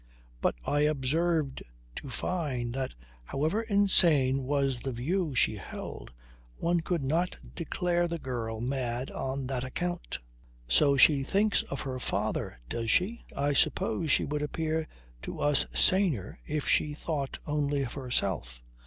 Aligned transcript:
But 0.41 0.55
I 0.65 0.79
observed 0.79 1.61
to 1.97 2.09
Fyne 2.09 2.71
that, 2.71 2.95
however 3.25 3.61
insane 3.61 4.45
was 4.45 4.79
the 4.79 4.91
view 4.91 5.35
she 5.35 5.57
held, 5.57 6.09
one 6.57 6.79
could 6.79 7.03
not 7.03 7.37
declare 7.53 8.07
the 8.07 8.17
girl 8.17 8.61
mad 8.61 9.11
on 9.11 9.45
that 9.45 9.63
account. 9.63 10.17
"So 10.67 10.97
she 10.97 11.21
thinks 11.23 11.61
of 11.69 11.81
her 11.81 11.99
father 11.99 12.57
does 12.67 12.89
she? 12.89 13.25
I 13.37 13.53
suppose 13.53 14.09
she 14.09 14.25
would 14.25 14.41
appear 14.41 14.87
to 15.21 15.39
us 15.39 15.67
saner 15.75 16.39
if 16.47 16.67
she 16.67 16.95
thought 16.95 17.37
only 17.45 17.83
of 17.83 17.93
herself." 17.93 18.63